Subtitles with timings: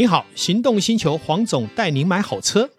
[0.00, 2.70] 你好，行动星球黄总带您买好车。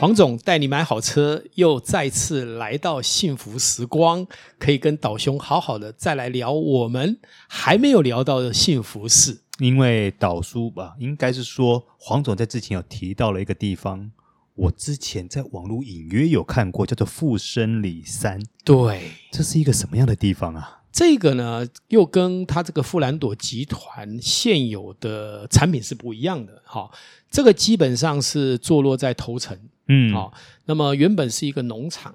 [0.00, 4.26] 黄总带你买好车，又再次来到幸福时光，
[4.58, 9.42] 可以跟导兄好好的再来聊我们还没有聊到的幸福事。
[9.60, 14.10] 因为导叔吧，应该是说黄总在之前有提到了一个地方，
[14.56, 18.42] 我之前在网络隐约有看过，叫做富生里山。
[18.64, 20.78] 对，这是一个什么样的地方啊？
[20.92, 26.60] 这个呢，又跟它这个富兰朵集团现有的产品是不一样的。
[26.64, 26.90] 哈，
[27.30, 29.58] 这个基本上是坐落在头城。
[29.86, 30.32] 嗯，好，
[30.66, 32.14] 那么原本是一个农场，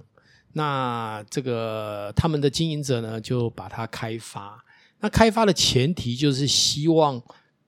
[0.54, 4.64] 那这个他们的经营者呢，就把它开发。
[5.00, 7.22] 那开发的前提就是希望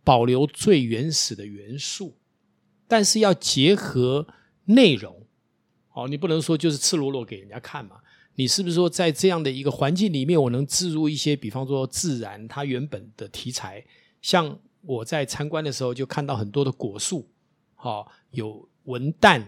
[0.04, 2.18] 保留最原始的元素，
[2.88, 4.28] 但是要结合
[4.66, 5.24] 内容。
[5.94, 7.98] 哦，你不能说就是赤裸裸给人家看嘛？
[8.38, 13.84] 你是不是说在这样的一个环境里面，我能置入一些，比方说自然它原本的题材？
[14.22, 17.28] 像我在参观的时候就看到很多的果树，
[17.76, 19.44] 好，有文旦。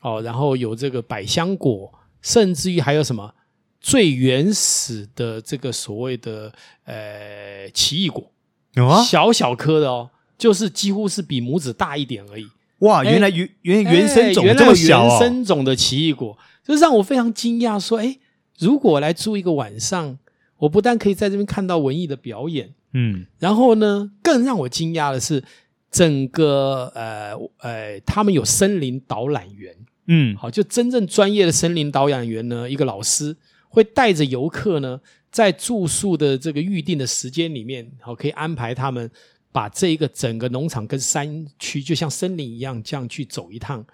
[0.00, 3.34] 哦，然后有这个百香果，甚至于还有什么
[3.80, 6.52] 最原始的这个所谓的
[6.84, 8.30] 呃奇异果，
[8.74, 12.46] 有啊，小小颗的哦，就是几乎是比拇指大一点而已。
[12.80, 17.80] 哇，原来原原原生种这么小哦，原生种的奇异果，就让我非常惊讶。
[17.80, 18.18] 说，哎，
[18.58, 20.18] 如果我来住一个晚上，
[20.58, 25.42] 我不但可以在这边看到文艺的表演，嗯，然后呢，更让我惊讶的是，
[25.90, 29.74] 整个呃呃，他们有森林导览员。
[30.06, 33.36] 嗯，好，就真正专业的森林导览员呢，一个老师
[33.68, 39.10] 会带着游客呢，在住宿的这个预定的时间里面，好，可以安排他们
[39.50, 43.84] 把这一个整个农场跟山区，就像森林一样，这样去走一趟。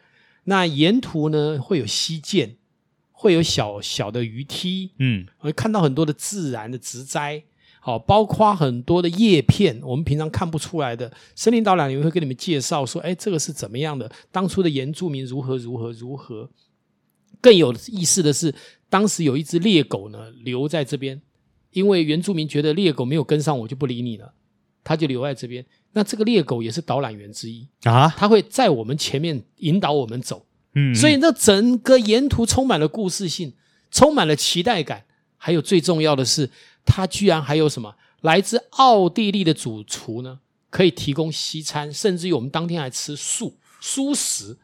[0.44, 2.56] 那沿途呢，会有溪涧，
[3.20, 7.44] 会有小小的鱼梯，嗯，会看到很多的自然的植栽。
[7.78, 11.12] 好，包括很多的叶片，我们平常看不出来的。
[11.34, 14.10] 森林导览员会跟你们介绍说：“哎，这个是怎么样的？
[14.32, 16.48] 当初的原住民如何如何如何。”
[17.42, 18.54] 更有意思的是，
[18.88, 21.20] 当时有一只猎狗呢，留在这边，
[21.72, 24.32] 因为原住民觉得猎狗没有跟上我就不理你了，
[24.82, 25.66] 他就留在这边。
[25.92, 30.46] 那这个猎狗也是导览员之一啊，他会在我们前面引导我们走。
[30.74, 33.54] 嗯，所以那整个沿途充满了故事性，
[33.90, 35.04] 充满了期待感，
[35.36, 36.50] 还有最重要的是。
[36.86, 40.40] 它居然还有什么来自奥地利的主厨呢？
[40.70, 44.56] 可以提供西餐，甚至于我们当天还吃素蔬食，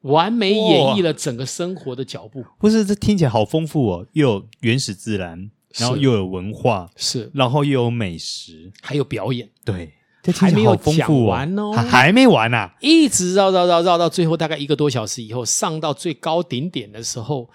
[0.00, 2.44] 完美演绎了整个生活的脚步。
[2.58, 9.48] 不是，这听起来好丰富哦，又有原始自然，然后又有文化，是，然后又有美食，还有表演。
[9.64, 9.94] 对，
[10.32, 17.50] 还没有讲完哦，还，还没完啊，一直绕绕绕绕到最后，大概一个多小时以后，上到最高顶点的时候，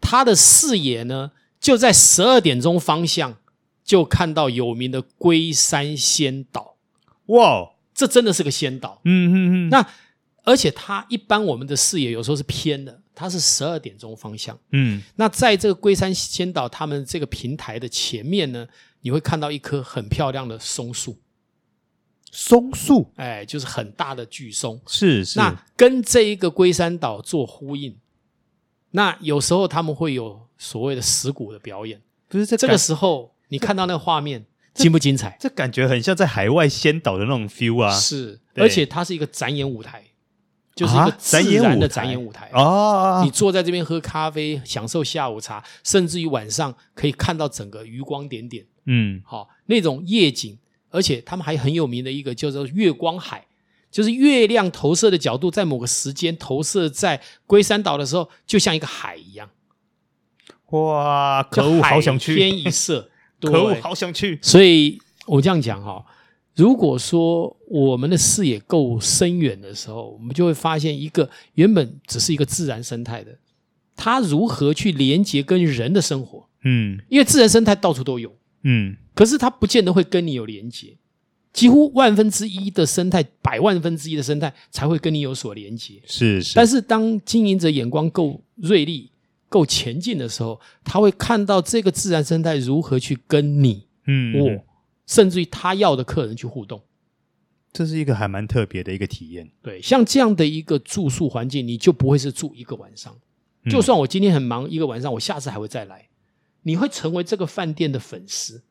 [0.00, 3.36] 他的视野呢就在十二点钟方向。
[3.84, 6.76] 就看到有名的龟山仙岛，
[7.26, 9.02] 哇，这真的是个仙岛。
[9.04, 9.68] 嗯嗯嗯。
[9.68, 9.86] 那
[10.42, 14.58] 而且它一般我们的视野有时候是偏的，它是十二点钟方向。
[14.72, 15.02] 嗯。
[15.16, 18.66] 那在这个龟山仙岛，他们这个平台的前面呢，
[19.02, 21.18] 你会看到一棵很漂亮的松树。
[22.34, 24.78] 松树，哎，就是很大的巨松。
[24.86, 25.38] 是是。
[25.38, 27.96] 那跟这一个龟山岛做呼应。
[28.90, 32.02] 那有时候他们会有所谓的石鼓的表演。
[32.28, 33.32] 不是这这个时候。
[33.48, 35.36] 你看到那个画面精不精彩？
[35.38, 37.92] 这感觉很像在海外仙岛的那种 feel 啊！
[37.92, 40.02] 是，而且它是一个展演舞台，
[40.74, 43.20] 就是一个自然的展演舞台哦。
[43.22, 48.66] 你坐在这边喝咖啡，享受下午茶，甚至于晚上可以看到整个余光点点。
[48.86, 50.58] 嗯，好，那种夜景，
[50.94, 53.44] 而且他们还很有名的一个叫做月光海，
[53.90, 59.50] 就是月亮投射的角度，在某个时间投射在龟山岛的时候，就像一个海一样。
[60.70, 62.36] 哇，可恶，好想去！
[62.36, 63.10] 天一色。
[63.42, 64.38] 可恶，好想去！
[64.40, 66.02] 所以我这样讲哈，
[66.54, 73.36] 如果说我们的视野够深远的时候，我们就会发现一个原本只是一个自然生态的，
[73.96, 76.48] 它如何去连接跟人的生活。
[76.64, 78.34] 嗯，因为自然生态到处都有，
[78.64, 80.96] 嗯，可是它不见得会跟你有连接，
[81.52, 86.02] 几乎万分之一的生态，百万分之一的生态才会跟你有所连接。
[86.06, 89.10] 是是，但是当经营者眼光够锐利。
[89.46, 94.64] 够前进的时候，他会看到这个自然生态如何去跟你，嗯，我，
[95.06, 96.82] 甚至于他要的客人去互动，
[97.72, 99.48] 这是一个还蛮特别的一个体验。
[99.62, 103.14] 对，像这样的一个住宿环境，你就不会是住一个晚上。
[103.70, 106.08] 就算我今天很忙一个晚上，我下次还会再来。
[106.64, 108.64] 你会成为这个饭店的粉丝，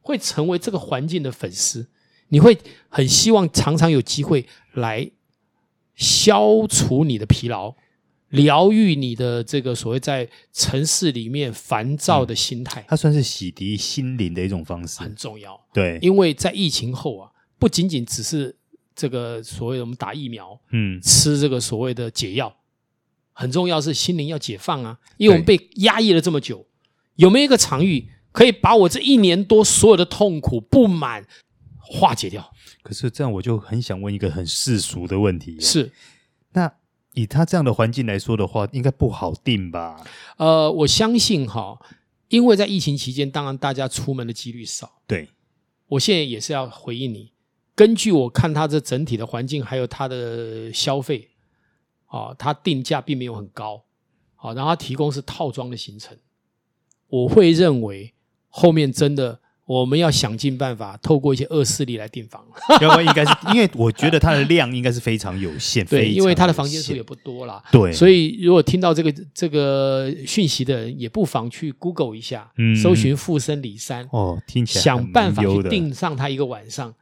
[0.00, 1.88] 会成为这个环境的粉丝，
[2.28, 2.58] 你会
[2.90, 5.10] 很希望常常有机会来
[5.94, 7.74] 消除你的疲劳。
[8.30, 12.84] 疗愈你的这个所谓在城市里面烦躁的心态。
[12.86, 15.60] 它算是洗涤心灵的一种方式，很重要。
[15.72, 17.28] 对，因为在疫情后啊，
[17.58, 18.56] 不仅仅只是
[18.94, 22.54] 这个所谓的我们打疫苗，嗯，吃这个所谓的解药，
[23.32, 26.64] 很重要是心灵要解放啊，因为我们被压抑了这么久，
[27.20, 31.26] 有没有一个场域可以把我这一年多所有的痛苦不满
[31.78, 32.52] 化解掉？
[32.82, 35.92] 可是这样，我就很想问一个很世俗的问题：是
[36.52, 36.72] 那。
[37.14, 40.00] 以他这样的环境来说的话，应该不好定吧？
[40.36, 41.76] 呃，我相信哈，
[42.28, 45.02] 因为在疫情期间，当然大家出门的几率少。
[45.08, 45.28] 对，
[45.88, 47.32] 我现在也是要回应你。
[47.74, 51.30] 根据我看他这整体的环境，还有他的消费，
[52.06, 53.82] 啊，他定价并没有很高，
[54.36, 56.16] 啊，然后他提供是套装的行程，
[57.10, 58.14] 我会认为
[58.48, 59.40] 后面真的。
[59.66, 62.44] 我们要想尽办法，透过一些恶势力来订房。
[62.80, 65.86] 要不然应该是因为我觉得它的量应该是非常有限。
[65.86, 67.62] 对，因为它的房间数也不多啦。
[67.70, 76.92] 对，所以如果听到这个这个讯息的人，也不妨去 Google 一下，嗯、搜寻富森李三哦，听起来想办法去订上它一个晚上，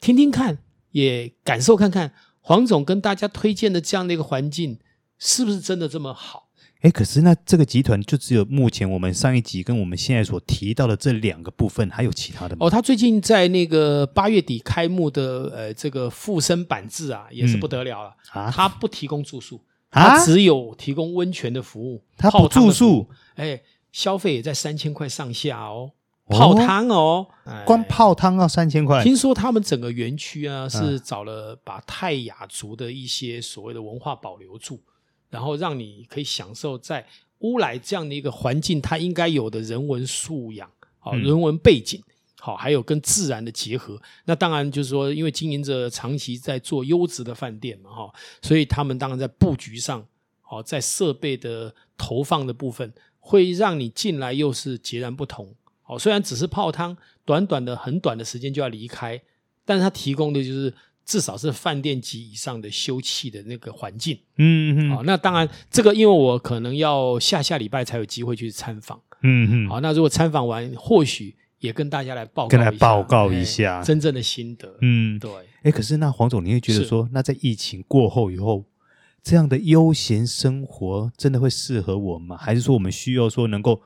[0.00, 0.56] 听听看，
[0.92, 4.78] 也感受看看黄总跟大家推荐的这样的一个环境，
[5.18, 6.47] 是不是真的这么好？
[6.80, 12.66] 哎，可是那这个集团就只有目前我们上一集跟我们现在所提到的这两个部分，还有其他的吗？
[12.66, 18.50] 哦，他最近在那个八月底开幕的呃这个富森板志啊，也是不得了了、嗯、啊！
[18.54, 19.60] 他不提供住宿，
[19.90, 23.60] 他只有提供温泉的服务，他不住宿，哎，
[23.90, 25.90] 消费也在三千块上下哦，
[26.28, 29.02] 泡汤哦，哦光泡汤要三千块。
[29.02, 34.80] 听说他们整个园区啊是找了把泰雅族的一些所谓的文化保留住。
[35.30, 37.06] 然后让你可以享受在
[37.40, 42.02] 乌来这样的一个环境，它应该有的人文素养，好人文背景，
[42.40, 44.00] 好还有跟自然的结合。
[44.24, 50.04] 那当然就是说，因为经营者长期在做优质的饭店嘛，哈，所以他们当然在布局上，
[50.40, 55.54] 好在设备的投放的部分，会让你进来又是截然不同。
[55.82, 59.22] 好，虽然只是泡汤，短短的很短的时间就要离开，
[59.64, 60.74] 但是它提供的就是。
[61.08, 73.82] 至少是饭店级以上的休憩的那个环境，嗯嗯，好，那当然这个因为我可能要下下礼拜才有机会去参访，嗯嗯，好，那如果参访完，或许也跟大家来报告一下，跟来报告一下。
[73.82, 75.30] 真正的心得，嗯，对，
[75.62, 78.66] 哎，可是那黄总，你会觉得说，那在疫情过后以后，
[79.22, 82.36] 这样的悠闲生活真的会适合我们吗？
[82.36, 83.80] 还是说我们需要说能够？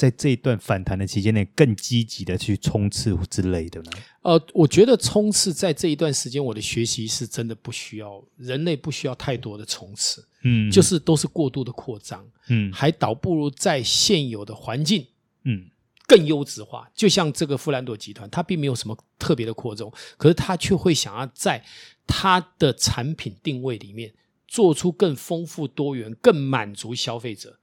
[0.00, 3.90] 在这一段反弹的期间内，更积极的去冲刺之类的呢？
[4.22, 15.06] 呃，我觉得冲刺在这一段时间，我的学习是真的不需要，人类不需要太多的冲刺，嗯，就是都是过度的扩张，嗯，还倒不如在现有的环境，
[15.44, 15.66] 嗯，
[16.06, 16.90] 更优质化。
[16.94, 21.62] 就像这个富兰朵集团，它并没有什么特别的扩张，可是它却会想要在
[22.06, 24.14] 它的产品定位里面
[24.48, 27.58] 做出更丰富多元、更满足消费者。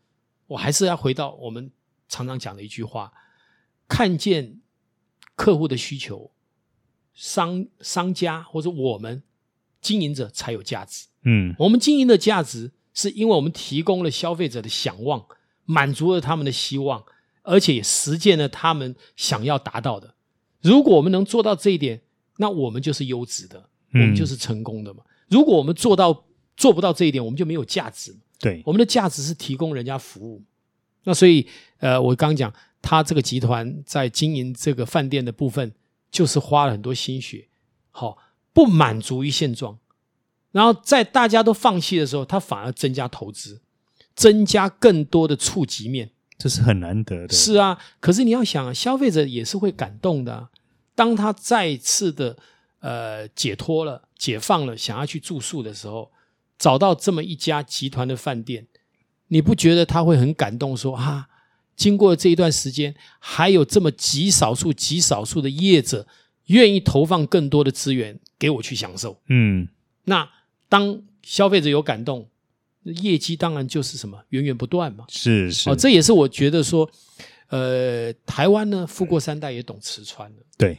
[0.46, 1.72] 我还是要回到我们。
[2.08, 3.12] 常常讲的一句话：
[3.88, 4.60] 看见
[5.36, 6.32] 客户的需求，
[7.14, 9.24] 商商家或者我们
[9.82, 11.08] 经营者才有价值。
[11.24, 15.26] 嗯，我们经营的价值是因为我们提供了消费者的想望，
[15.66, 17.04] 满足了他们的希望，
[17.44, 20.16] 而且也实践了他们想要达到的。
[20.62, 22.02] 如果我们能做到这一点，
[22.38, 25.04] 那我们就是优质的，我们就是成功的嘛。
[25.06, 26.26] 嗯，如果我们做到
[26.56, 28.16] 做不到这一点，我们就没有价值。
[28.40, 30.44] 对，我们的价值是提供人家服务。
[31.08, 31.48] 那所以，
[31.80, 35.72] 呃，我刚讲，他这个集团在经营这个饭店的部分，
[36.12, 37.48] 就是花了很多心血，
[37.92, 38.18] 好，
[38.52, 39.80] 不满足于现状，
[40.52, 43.62] 然后在大家都放弃的时候，他反而增加投资，
[44.16, 47.34] 增加更多的触及面，这是很难得的。
[47.34, 50.50] 是啊，可是你要想，消费者也是会感动的，
[50.94, 52.36] 当他再次的
[52.82, 56.12] 呃解脱了、解放了，想要去住宿的时候，
[56.60, 58.68] 找到这么一家集团的饭店。
[59.28, 60.76] 你不觉得他会很感动？
[60.76, 61.28] 说啊，
[61.76, 66.08] 经过这一段时间，还有这么极少数、极少数的业者
[66.46, 69.20] 愿意投放更多的资源给我去享受。
[69.28, 69.68] 嗯，
[70.06, 70.30] 那
[70.70, 72.30] 当消费者有感动，
[72.84, 75.06] 业绩当然就是什么源源不断嘛。
[75.10, 76.90] 是是，哦，这也是我觉得说，
[77.50, 80.38] 呃，台湾呢，富过三代也懂吃穿了。
[80.58, 80.78] 对，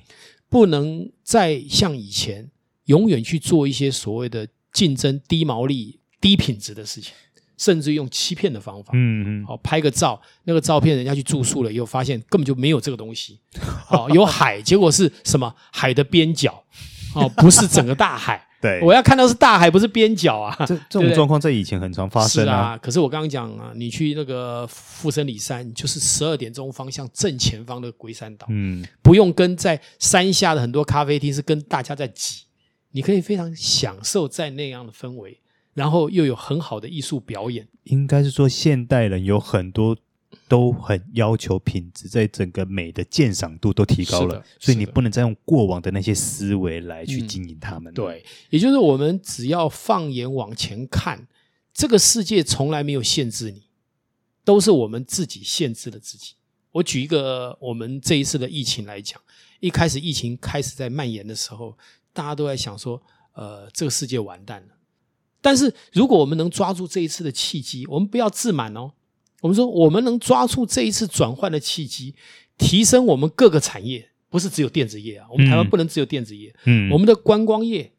[0.48, 2.50] 不能再像以前
[2.86, 7.12] 永远去做一些所谓的竞争低毛利、低品质的事情。
[7.58, 13.38] 甚至用欺骗的方法，嗯嗯，好，拍个照，那个照片人家去住宿了以后，发现根本就没有这个东西，
[13.90, 15.54] 哦，有海，结果是什么？
[15.72, 16.64] 海的边角，
[17.14, 18.42] 哦，不是整个大海。
[18.60, 20.52] 对，我要看到是大海，不是边角啊。
[20.66, 22.44] 这 这种状况在以前很常发生啊。
[22.44, 32.42] 是啊，可是我刚刚讲啊，你去那个富森里山，就是十二点钟方向正前方的龟山岛，嗯，不用跟在山下的很多咖啡厅是跟大家在挤，
[32.90, 35.38] 你可以非常享受在那样的氛围。
[35.78, 37.68] 然后又有很好的艺术表演。
[37.84, 39.96] 应该是说，现代人有很多
[40.48, 47.92] 都很要求品质，在整个美的鉴赏度都提高了，所以你不能再用过往的那些思维来去经营他们。
[47.92, 47.94] 嗯。
[47.94, 51.28] 对，也就是我们只要放眼往前看，
[51.72, 53.62] 这个世界从来没有限制你，
[54.44, 56.34] 都是我们自己限制了自己。
[56.72, 59.20] 我举一个我们这一次的疫情来讲，
[59.60, 61.78] 一开始疫情开始在蔓延的时候，
[62.12, 63.00] 大家都在想说，
[63.32, 64.74] 呃，这个世界完蛋了。
[65.40, 68.92] 但是如果我们能抓住这一次的契机，我们不要自满哦。
[69.40, 72.14] 我们说，我们能抓住这一次转换的契机，
[72.56, 75.26] 提升我们各个产业，不是只有电子业啊。
[75.30, 77.92] 我们台湾不能只有电子业，嗯，我们的观光业，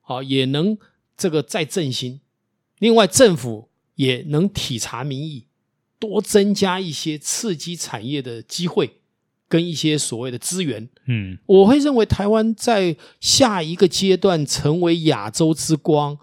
[0.00, 0.78] 好，也能
[1.16, 2.20] 这个再振兴。
[2.78, 5.46] 另外，政府也能体察民意。
[5.98, 8.98] 多增加一些刺激产业的机会，
[9.48, 16.18] 跟一些所谓的资源，嗯，我会认为台湾在下一个阶段成为亚洲之光，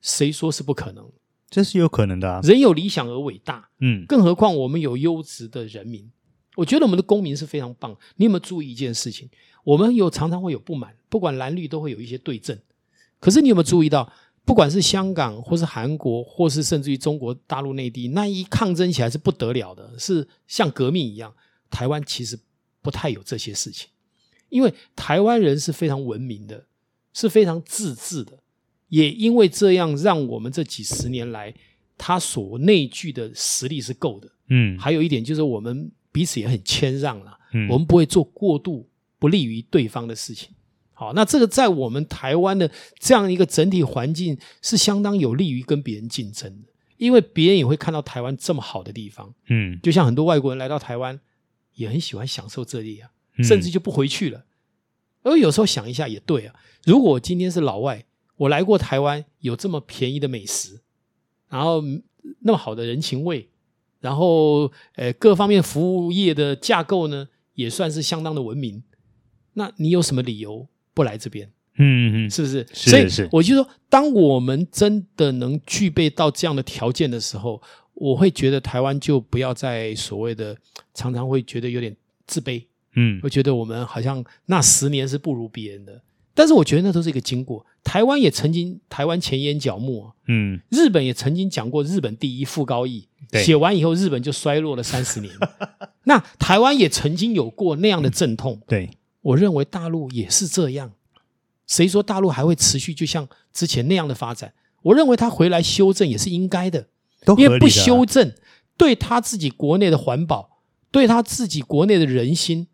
[0.00, 1.10] 谁说是不可能？
[1.48, 2.40] 这是有可能的啊！
[2.42, 6.08] 人有理想而伟大，嗯，更何况我们有优质的人民。
[6.56, 7.96] 我觉得我们的公民是非常棒。
[8.16, 9.28] 你有没有注意一件事情？
[9.64, 12.60] 我们有常常会有不满，不管蓝绿都会有一些对阵。
[13.18, 14.12] 可是你有没有注意到？
[14.44, 21.32] 不管是香港，或是韩国，或是甚至于中国大陆内地，那一抗争起来是不得了的，是像革命一样。
[21.68, 22.38] 台湾其实
[22.80, 23.88] 不太有这些事情，
[24.48, 26.64] 因为台湾人是非常文明的，
[27.12, 28.38] 是非常自治的，
[28.90, 31.52] 也因为这样，让我们这几十年来，
[31.96, 34.28] 他所内聚的实力是够的。
[34.48, 40.50] 嗯，还有一点就是我们彼此也很谦让了，嗯，我们不会做过度不利于对方的事情。
[40.92, 46.68] 好，那这个在我们台湾的这样一个整体环境是相当有利于跟别人竞争的，
[46.98, 51.18] 因为别人也会看到台湾这么好的地方，嗯，就像很多外国人来到台湾，
[51.74, 53.08] 也很喜欢享受这里啊，
[53.42, 54.44] 甚至就不回去了。
[55.22, 56.54] 而有时候想一下也对啊，
[56.84, 58.04] 如果今天是老外，
[58.40, 60.80] 我来过台湾，有这么便宜的美食，
[61.50, 61.84] 然后
[62.38, 63.46] 那么好的人情味，
[64.00, 68.82] 然后呃各方面服务业的架构呢，也算是相当的文明，
[69.52, 70.66] 那你有什么理由？
[70.94, 72.66] 不来这边，嗯嗯，是不是？
[72.72, 73.14] 是是是。
[73.14, 77.60] 所以我就说，当我们真的能具备到这样的条件的时候，
[77.92, 80.56] 我会觉得台湾就不要再所谓的
[80.94, 81.94] 常常会觉得有点
[82.26, 86.00] 自卑，嗯，会觉得我们好像那十年是不如别人的。
[86.32, 87.64] 但是我觉得那都是一个经过。
[87.82, 95.32] 台湾也曾经台湾前沿角目啊，嗯，日本也曾经讲过日本第一傅高义，写完以后日本就衰落了三十年。
[96.04, 98.90] 那台湾也曾经有过那样的阵痛，嗯，对。
[99.22, 100.92] 我认为大陆也是这样，
[101.66, 104.52] 谁说大陆还会持续就像之前那样的发展？
[104.82, 106.86] 我认为他回来修正也是应该的，
[107.26, 108.32] 的啊、因为不修正，
[108.78, 112.66] 对他自己国内的环保，对他自己国内的人心，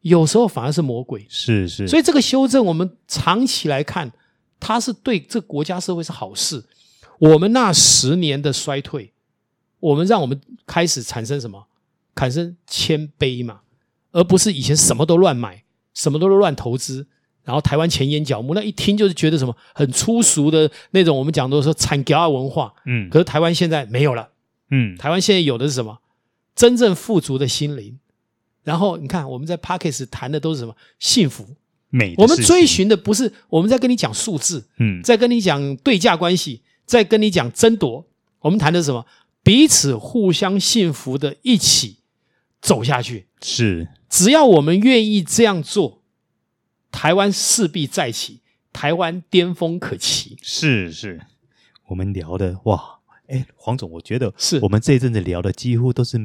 [0.00, 1.24] 有时候反而是魔鬼。
[1.28, 4.10] 是是，所以这个修正，我们长期来看，
[4.64, 6.64] 它是对这个国家社会是好事。
[7.18, 9.12] 我们那十年的衰退，
[9.78, 11.66] 我们让我们开始产生什么？
[12.16, 13.60] 产生谦卑嘛，
[14.12, 15.62] 而不是以前什么都乱买。
[15.92, 17.06] 什么都是乱投资，
[17.44, 21.16] 然后台湾前眼角膜，那一听就是觉得什么很粗俗的那种。
[21.16, 24.28] 我们讲都说产业文化，嗯，可是台湾现在没有了，
[24.70, 25.98] 嗯，台湾现在有的是什么？
[26.56, 27.96] 真正富足的心灵。
[28.64, 30.74] 然后你看我们在 Parkes 谈的都是什么？
[30.98, 31.46] 幸福
[31.94, 32.14] 美。
[32.18, 38.06] 我们追寻的不是我们在跟你讲数字，嗯，在跟你讲对价关系，在跟你讲争夺。
[38.40, 39.06] 我们谈的是什么？
[39.42, 41.98] 彼此互相幸福的一起
[42.60, 43.26] 走下去。
[43.40, 43.88] 是。
[44.08, 46.02] 只要我们愿意这样做，
[46.90, 48.40] 台湾势必再起，
[48.72, 50.36] 台湾巅峰可期。
[50.42, 51.20] 是是，
[51.88, 56.18] 我们聊的哇，哎，黄总，我觉得是我们这一阵子聊的几乎都是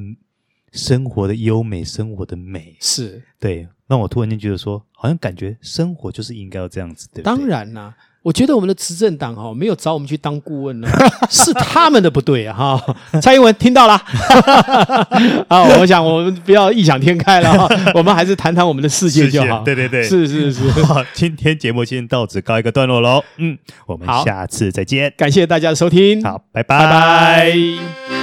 [0.71, 2.75] 生活的优美，生活的美。
[2.79, 7.23] 是对，让我突然间觉得说，好像感觉生活就是应该要这样子，对不对？
[7.23, 7.93] 当然啦。
[8.21, 10.89] 我觉得我们的执政党哈没有找我们去当顾问呢，
[11.31, 12.53] 是他们的不对啊！
[12.53, 13.93] 哈，蔡英文听到了
[15.47, 15.63] 啊！
[15.79, 19.63] 我想我们不要异想天开了哈，我们还是谈谈我们的世界就好。
[19.63, 20.69] 对对对，是是是。
[20.83, 23.23] 好， 今天节目先到此告一个段落喽。
[23.37, 23.57] 嗯，
[23.87, 25.13] 我们下次再见。
[25.15, 26.21] 感谢大家的收听。
[26.21, 26.77] 好，拜拜。
[26.77, 28.18] 拜拜。